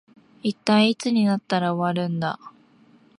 [0.41, 2.39] 一体いつになったら終わるんだ